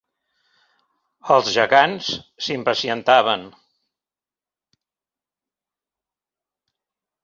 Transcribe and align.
Els 1.35 1.51
gegants 1.57 2.09
s'impacientaven 2.47 3.45